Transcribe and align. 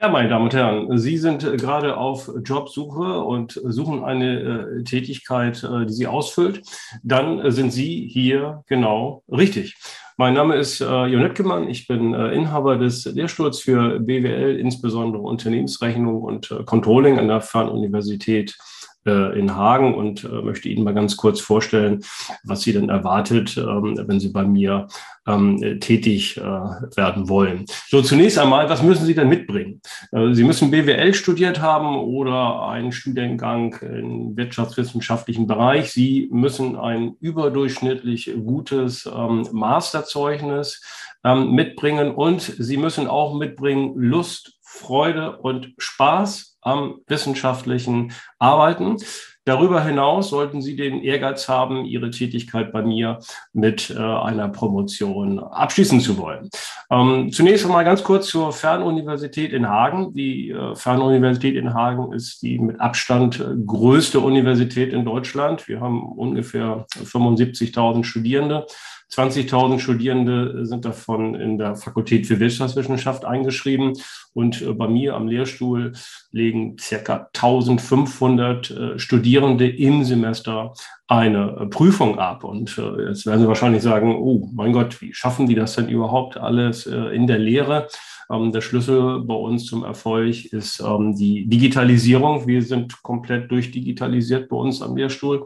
Ja, 0.00 0.08
meine 0.08 0.28
Damen 0.28 0.44
und 0.44 0.54
Herren, 0.54 0.98
Sie 0.98 1.16
sind 1.16 1.42
gerade 1.56 1.96
auf 1.96 2.28
Jobsuche 2.44 3.20
und 3.20 3.60
suchen 3.64 4.04
eine 4.04 4.40
äh, 4.40 4.84
Tätigkeit, 4.84 5.62
äh, 5.62 5.86
die 5.86 5.92
Sie 5.92 6.06
ausfüllt. 6.06 6.62
Dann 7.02 7.38
äh, 7.38 7.52
sind 7.52 7.72
Sie 7.72 8.08
hier 8.12 8.64
genau 8.66 9.22
richtig. 9.28 9.76
Mein 10.16 10.34
Name 10.34 10.56
ist 10.56 10.80
äh, 10.80 11.06
Jon 11.06 11.22
Nöttgemann. 11.22 11.68
Ich 11.68 11.86
bin 11.86 12.12
äh, 12.12 12.32
Inhaber 12.32 12.76
des 12.76 13.04
Lehrstuhls 13.04 13.60
für 13.60 14.00
BWL, 14.00 14.58
insbesondere 14.58 15.22
Unternehmensrechnung 15.22 16.22
und 16.22 16.50
äh, 16.50 16.64
Controlling 16.64 17.18
an 17.18 17.28
der 17.28 17.40
Fernuniversität 17.40 18.56
äh, 19.06 19.38
in 19.38 19.54
Hagen 19.54 19.94
und 19.94 20.24
äh, 20.24 20.28
möchte 20.28 20.70
Ihnen 20.70 20.82
mal 20.82 20.94
ganz 20.94 21.18
kurz 21.18 21.38
vorstellen, 21.38 22.02
was 22.42 22.62
Sie 22.62 22.72
denn 22.72 22.88
erwartet, 22.88 23.56
ähm, 23.58 24.00
wenn 24.06 24.18
Sie 24.18 24.30
bei 24.30 24.44
mir 24.44 24.88
ähm, 25.26 25.78
tätig 25.80 26.38
äh, 26.38 26.40
werden 26.42 27.28
wollen. 27.28 27.66
So, 27.88 28.00
zunächst 28.00 28.38
einmal, 28.38 28.70
was 28.70 28.82
müssen 28.82 29.04
Sie 29.04 29.14
denn 29.14 29.28
mitbringen? 29.28 29.82
Sie 30.32 30.44
müssen 30.44 30.70
BWL 30.70 31.12
studiert 31.12 31.60
haben 31.60 31.96
oder 31.96 32.66
einen 32.68 32.92
Studiengang 32.92 33.76
im 33.82 34.36
wirtschaftswissenschaftlichen 34.36 35.46
Bereich. 35.46 35.92
Sie 35.92 36.28
müssen 36.30 36.76
ein 36.76 37.16
überdurchschnittlich 37.20 38.32
gutes 38.44 39.06
ähm, 39.06 39.46
Masterzeugnis 39.52 40.82
mitbringen 41.26 42.14
und 42.14 42.42
Sie 42.42 42.76
müssen 42.76 43.06
auch 43.06 43.34
mitbringen 43.34 43.94
Lust, 43.96 44.58
Freude 44.60 45.38
und 45.38 45.72
Spaß 45.78 46.53
am 46.64 47.00
wissenschaftlichen 47.06 48.12
Arbeiten. 48.38 48.98
Darüber 49.46 49.84
hinaus 49.84 50.30
sollten 50.30 50.62
Sie 50.62 50.74
den 50.74 51.02
Ehrgeiz 51.02 51.48
haben, 51.48 51.84
Ihre 51.84 52.10
Tätigkeit 52.10 52.72
bei 52.72 52.80
mir 52.80 53.18
mit 53.52 53.90
äh, 53.90 53.98
einer 53.98 54.48
Promotion 54.48 55.38
abschließen 55.38 56.00
zu 56.00 56.16
wollen. 56.16 56.48
Ähm, 56.90 57.30
zunächst 57.30 57.66
einmal 57.66 57.84
ganz 57.84 58.02
kurz 58.02 58.28
zur 58.28 58.54
Fernuniversität 58.54 59.52
in 59.52 59.68
Hagen. 59.68 60.14
Die 60.14 60.50
äh, 60.50 60.74
Fernuniversität 60.74 61.56
in 61.56 61.74
Hagen 61.74 62.14
ist 62.14 62.40
die 62.40 62.58
mit 62.58 62.80
Abstand 62.80 63.38
äh, 63.38 63.44
größte 63.66 64.20
Universität 64.20 64.94
in 64.94 65.04
Deutschland. 65.04 65.68
Wir 65.68 65.80
haben 65.80 66.02
ungefähr 66.02 66.86
75.000 66.94 68.04
Studierende. 68.04 68.66
20.000 69.14 69.78
Studierende 69.78 70.66
sind 70.66 70.84
davon 70.84 71.34
in 71.34 71.56
der 71.56 71.76
Fakultät 71.76 72.26
für 72.26 72.40
Wirtschaftswissenschaft 72.40 73.24
eingeschrieben 73.24 73.92
und 74.32 74.60
äh, 74.62 74.72
bei 74.72 74.88
mir 74.88 75.14
am 75.14 75.28
Lehrstuhl 75.28 75.92
legen 76.32 76.76
circa 76.80 77.28
1500 77.34 78.70
äh, 78.70 78.98
Studierende 78.98 79.68
im 79.68 80.02
Semester 80.04 80.74
eine 81.06 81.56
äh, 81.60 81.66
Prüfung 81.66 82.18
ab. 82.18 82.42
Und 82.42 82.76
jetzt 83.06 83.26
werden 83.26 83.40
Sie 83.40 83.48
wahrscheinlich 83.48 83.82
sagen, 83.82 84.16
oh 84.16 84.50
mein 84.52 84.72
Gott, 84.72 85.00
wie 85.00 85.14
schaffen 85.14 85.46
die 85.46 85.54
das 85.54 85.76
denn 85.76 85.88
überhaupt 85.88 86.36
alles 86.36 86.86
in 86.86 87.26
der 87.26 87.38
Lehre? 87.38 87.88
Ähm, 88.30 88.52
der 88.52 88.60
Schlüssel 88.60 89.20
bei 89.20 89.34
uns 89.34 89.66
zum 89.66 89.84
Erfolg 89.84 90.44
ist 90.46 90.80
ähm, 90.80 91.14
die 91.16 91.46
Digitalisierung. 91.46 92.46
Wir 92.46 92.62
sind 92.62 93.02
komplett 93.02 93.50
durchdigitalisiert 93.50 94.48
bei 94.48 94.56
uns 94.56 94.82
am 94.82 94.96
Lehrstuhl. 94.96 95.44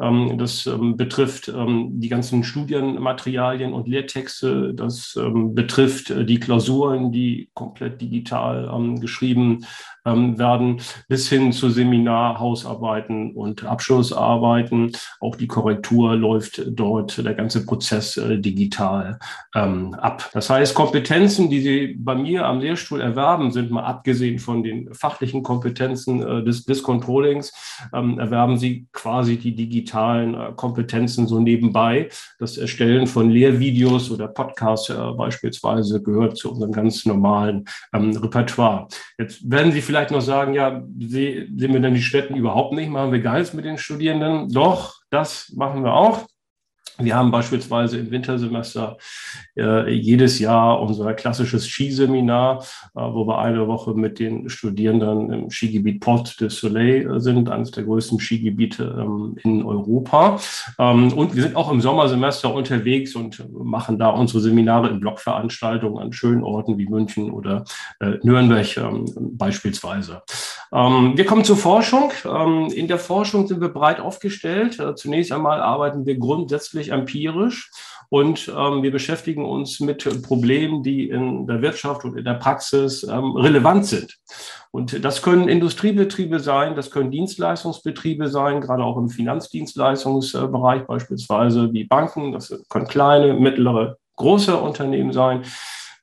Ähm, 0.00 0.38
das 0.38 0.68
betrifft 0.80 1.52
die 1.52 2.08
ganzen 2.08 2.42
Studienmaterialien 2.44 3.72
und 3.72 3.88
Lehrtexte. 3.88 4.72
Das 4.74 5.18
betrifft 5.32 6.10
äh, 6.10 6.24
die 6.24 6.40
Klausuren, 6.40 7.12
die 7.12 7.50
komplett 7.54 8.00
digital 8.00 8.70
geschrieben 9.00 9.64
werden, 10.04 10.80
bis 11.08 11.28
hin 11.28 11.52
zu 11.52 11.68
Seminar, 11.68 12.38
Hausarbeiten 12.38 13.32
und 13.34 13.64
Abschlussarbeiten. 13.64 14.92
Auch 15.20 15.36
die 15.36 15.46
Korrektur 15.46 16.16
läuft 16.16 16.62
dort, 16.66 17.18
der 17.18 17.34
ganze 17.34 17.66
Prozess 17.66 18.16
äh, 18.16 18.38
digital 18.38 19.18
ab. 19.52 20.30
Das 20.32 20.48
heißt, 20.50 20.74
Kompetenzen, 20.74 21.50
die 21.50 21.60
Sie 21.60 21.96
bei 21.98 22.14
mir 22.22 22.46
am 22.46 22.60
Lehrstuhl 22.60 23.00
erwerben, 23.00 23.50
sind 23.50 23.70
mal 23.70 23.84
abgesehen 23.84 24.38
von 24.38 24.62
den 24.62 24.92
fachlichen 24.94 25.42
Kompetenzen 25.42 26.22
äh, 26.22 26.44
des, 26.44 26.64
des 26.64 26.82
Controllings, 26.82 27.52
ähm, 27.92 28.18
erwerben 28.18 28.58
Sie 28.58 28.86
quasi 28.92 29.36
die 29.36 29.54
digitalen 29.54 30.34
äh, 30.34 30.52
Kompetenzen 30.56 31.26
so 31.26 31.40
nebenbei. 31.40 32.08
Das 32.38 32.58
Erstellen 32.58 33.06
von 33.06 33.30
Lehrvideos 33.30 34.10
oder 34.10 34.28
Podcasts 34.28 34.90
äh, 34.90 35.12
beispielsweise 35.16 36.02
gehört 36.02 36.36
zu 36.36 36.52
unserem 36.52 36.72
ganz 36.72 37.06
normalen 37.06 37.64
ähm, 37.92 38.16
Repertoire. 38.16 38.88
Jetzt 39.18 39.50
werden 39.50 39.72
Sie 39.72 39.82
vielleicht 39.82 40.10
noch 40.10 40.20
sagen, 40.20 40.54
ja, 40.54 40.82
sehen 40.98 41.56
wir 41.56 41.80
denn 41.80 41.94
die 41.94 42.02
Städten 42.02 42.36
überhaupt 42.36 42.72
nicht? 42.72 42.90
Machen 42.90 43.12
wir 43.12 43.20
gar 43.20 43.38
nichts 43.38 43.54
mit 43.54 43.64
den 43.64 43.78
Studierenden? 43.78 44.48
Doch, 44.48 45.00
das 45.10 45.52
machen 45.56 45.84
wir 45.84 45.92
auch. 45.92 46.26
Wir 47.02 47.14
haben 47.14 47.30
beispielsweise 47.30 47.98
im 47.98 48.10
Wintersemester 48.10 48.96
äh, 49.56 49.90
jedes 49.92 50.38
Jahr 50.38 50.80
unser 50.80 51.12
klassisches 51.14 51.66
Skiseminar, 51.66 52.62
äh, 52.94 53.00
wo 53.00 53.26
wir 53.26 53.38
eine 53.38 53.66
Woche 53.66 53.94
mit 53.94 54.18
den 54.18 54.48
Studierenden 54.48 55.32
im 55.32 55.50
Skigebiet 55.50 56.00
Port 56.00 56.40
de 56.40 56.48
Soleil 56.48 57.16
äh, 57.16 57.20
sind, 57.20 57.48
eines 57.48 57.70
der 57.70 57.84
größten 57.84 58.20
Skigebiete 58.20 58.96
ähm, 58.98 59.36
in 59.44 59.64
Europa. 59.64 60.38
Ähm, 60.78 61.12
und 61.12 61.34
wir 61.34 61.42
sind 61.42 61.56
auch 61.56 61.70
im 61.70 61.80
Sommersemester 61.80 62.54
unterwegs 62.54 63.14
und 63.14 63.44
machen 63.52 63.98
da 63.98 64.10
unsere 64.10 64.40
Seminare 64.40 64.88
in 64.88 65.00
Blockveranstaltungen 65.00 66.02
an 66.02 66.12
schönen 66.12 66.42
Orten 66.42 66.78
wie 66.78 66.86
München 66.86 67.30
oder 67.30 67.64
äh, 68.00 68.18
Nürnberg 68.22 68.76
ähm, 68.76 69.06
beispielsweise. 69.16 70.22
Ähm, 70.72 71.16
wir 71.16 71.26
kommen 71.26 71.44
zur 71.44 71.56
Forschung. 71.56 72.12
Ähm, 72.24 72.68
in 72.72 72.86
der 72.86 72.98
Forschung 72.98 73.46
sind 73.46 73.60
wir 73.60 73.70
breit 73.70 74.00
aufgestellt. 74.00 74.78
Äh, 74.78 74.94
zunächst 74.94 75.32
einmal 75.32 75.60
arbeiten 75.60 76.06
wir 76.06 76.16
grundsätzlich 76.16 76.90
empirisch 76.90 77.70
und 78.08 78.48
ähm, 78.48 78.82
wir 78.82 78.90
beschäftigen 78.90 79.44
uns 79.44 79.80
mit 79.80 80.22
Problemen, 80.22 80.82
die 80.82 81.08
in 81.08 81.46
der 81.46 81.62
Wirtschaft 81.62 82.04
und 82.04 82.16
in 82.16 82.24
der 82.24 82.34
Praxis 82.34 83.06
relevant 83.08 83.86
sind. 83.86 84.16
Und 84.72 85.04
das 85.04 85.22
können 85.22 85.48
Industriebetriebe 85.48 86.38
sein, 86.38 86.76
das 86.76 86.90
können 86.90 87.10
Dienstleistungsbetriebe 87.10 88.28
sein, 88.28 88.60
gerade 88.60 88.84
auch 88.84 88.96
im 88.96 89.08
Finanzdienstleistungsbereich 89.08 90.86
beispielsweise 90.86 91.72
wie 91.72 91.84
Banken, 91.84 92.32
das 92.32 92.52
können 92.68 92.86
kleine, 92.86 93.34
mittlere, 93.34 93.98
große 94.16 94.56
Unternehmen 94.56 95.12
sein. 95.12 95.44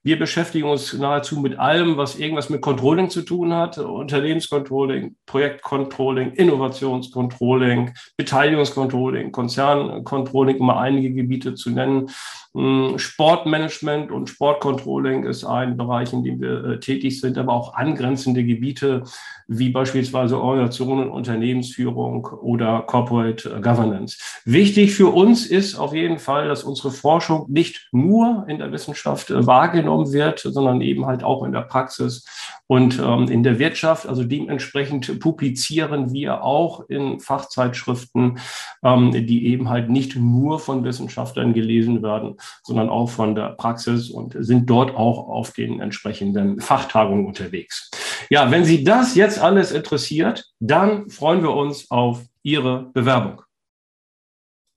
Wir 0.04 0.18
beschäftigen 0.18 0.70
uns 0.70 0.94
nahezu 0.94 1.40
mit 1.40 1.60
allem, 1.60 1.98
was 1.98 2.18
irgendwas 2.18 2.50
mit 2.50 2.62
Controlling 2.62 3.10
zu 3.10 3.24
tun 3.24 3.54
hat. 3.54 3.78
Unternehmenscontrolling, 3.78 5.16
Projektcontrolling, 5.26 6.32
Innovationscontrolling, 6.32 7.94
Beteiligungscontrolling, 8.16 9.32
Konzerncontrolling, 9.32 10.60
um 10.60 10.70
einige 10.70 11.14
Gebiete 11.14 11.56
zu 11.56 11.72
nennen. 11.72 12.10
Hm, 12.58 12.98
Sportmanagement 12.98 14.12
und 14.12 14.30
Sportcontrolling 14.30 15.26
ist 15.26 15.44
ein 15.44 15.78
Bereich, 15.78 16.12
in 16.14 16.24
dem 16.24 16.42
wir 16.42 16.64
äh, 16.64 16.80
tätig 16.80 17.20
sind, 17.22 17.38
aber 17.38 17.54
auch 17.54 17.76
angrenzende 17.76 18.44
Gebiete 18.44 19.04
wie 19.48 19.70
beispielsweise 19.70 20.42
Organisationen, 20.42 21.10
Unternehmensführung 21.10 22.26
oder 22.26 22.82
Corporate 22.82 23.62
Governance. 23.62 24.18
Wichtig 24.44 24.94
für 24.94 25.14
uns 25.14 25.46
ist 25.46 25.76
auf 25.76 25.94
jeden 25.94 26.20
Fall, 26.20 26.48
dass 26.48 26.64
unsere 26.64 26.92
Forschung 26.92 27.46
nicht 27.48 27.88
nur 27.92 28.46
in 28.48 28.58
der 28.58 28.72
Wissenschaft 28.72 29.30
äh, 29.30 29.46
wahrgenommen 29.88 30.12
wird, 30.12 30.40
sondern 30.40 30.82
eben 30.82 31.06
halt 31.06 31.24
auch 31.24 31.44
in 31.44 31.52
der 31.52 31.62
Praxis 31.62 32.26
und 32.68 33.00
ähm, 33.00 33.28
in 33.30 33.44
der 33.44 33.60
Wirtschaft. 33.60 34.08
Also 34.08 34.24
dementsprechend 34.24 35.20
publizieren 35.20 36.12
wir 36.12 36.44
auch 36.44 36.90
in 36.90 37.20
Fachzeitschriften, 37.20 38.40
ähm, 38.84 39.12
die 39.12 39.48
eben 39.48 39.70
halt 39.70 39.90
nicht 39.90 40.16
nur 40.16 40.60
von 40.60 40.84
Wissenschaftlern 40.84 41.54
gelesen 41.54 42.04
werden, 42.04 42.36
sondern 42.64 42.90
auch 42.90 43.10
von 43.10 43.36
der 43.36 43.50
Praxis 43.50 44.10
und 44.10 44.36
sind 44.38 44.70
dort 44.70 44.96
auch 44.96 45.30
auf 45.30 45.52
den 45.52 45.80
entsprechenden 45.80 46.60
Fachtagungen 46.60 47.26
unterwegs. 47.26 47.90
Ja, 48.30 48.52
wenn 48.52 48.66
Sie 48.66 48.84
das 48.84 49.16
jetzt 49.16 49.40
alles 49.40 49.72
interessiert, 49.72 50.46
dann 50.60 51.10
freuen 51.10 51.42
wir 51.42 51.54
uns 51.54 51.90
auf 51.90 52.24
Ihre 52.44 52.90
Bewerbung. 52.94 53.47